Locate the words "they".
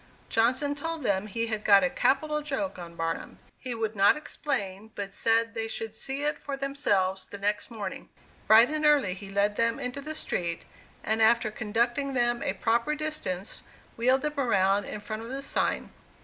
5.53-5.67